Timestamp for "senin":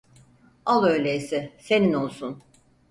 1.57-1.93